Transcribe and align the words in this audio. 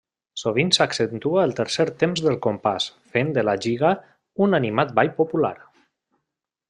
Sovint 0.43 0.69
s'accentua 0.75 1.43
el 1.47 1.51
tercer 1.59 1.85
temps 2.03 2.23
del 2.27 2.39
compàs, 2.45 2.87
fent 3.17 3.29
de 3.37 3.45
la 3.49 3.55
giga 3.67 3.93
un 4.47 4.61
animat 4.61 4.97
ball 5.01 5.13
popular. 5.21 5.55